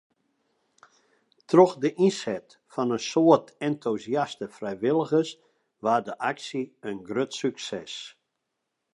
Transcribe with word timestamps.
Troch 1.51 1.73
de 1.83 1.89
ynset 2.05 2.49
fan 2.73 2.93
in 2.95 3.03
soad 3.11 3.45
entûsjaste 3.67 4.45
frijwilligers 4.57 5.29
waard 5.83 6.05
de 6.07 6.13
aksje 6.31 6.63
in 6.89 6.97
grut 7.07 7.31
sukses. 7.41 7.93